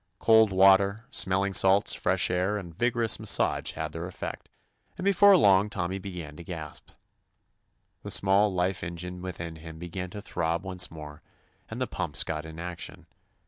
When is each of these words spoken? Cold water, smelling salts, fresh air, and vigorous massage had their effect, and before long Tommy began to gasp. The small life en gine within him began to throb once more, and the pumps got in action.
Cold 0.17 0.51
water, 0.51 1.05
smelling 1.11 1.53
salts, 1.53 1.93
fresh 1.93 2.31
air, 2.31 2.57
and 2.57 2.73
vigorous 2.73 3.19
massage 3.19 3.73
had 3.73 3.91
their 3.91 4.07
effect, 4.07 4.49
and 4.97 5.05
before 5.05 5.37
long 5.37 5.69
Tommy 5.69 5.99
began 5.99 6.35
to 6.37 6.43
gasp. 6.43 6.89
The 8.01 8.09
small 8.09 8.51
life 8.51 8.83
en 8.83 8.97
gine 8.97 9.21
within 9.21 9.57
him 9.57 9.77
began 9.77 10.09
to 10.09 10.19
throb 10.19 10.65
once 10.65 10.89
more, 10.89 11.21
and 11.69 11.79
the 11.79 11.85
pumps 11.85 12.23
got 12.23 12.45
in 12.45 12.57
action. 12.57 13.05